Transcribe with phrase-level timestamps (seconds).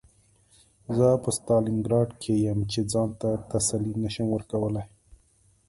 [0.97, 4.85] زه په ستالینګراډ کې یم چې ځان ته تسلي نشم ورکولی